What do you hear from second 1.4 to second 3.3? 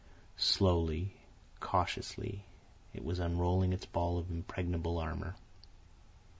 cautiously, it was